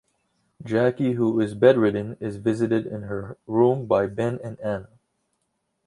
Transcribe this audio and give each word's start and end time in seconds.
Jackie, 0.65 1.11
who 1.13 1.39
is 1.39 1.53
bedridden, 1.53 2.17
is 2.19 2.37
visited 2.37 2.87
in 2.87 3.03
her 3.03 3.37
room 3.45 3.85
by 3.85 4.07
Ben 4.07 4.39
and 4.43 4.59
Anna. 4.59 4.89